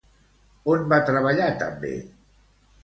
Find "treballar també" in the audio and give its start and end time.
1.11-1.95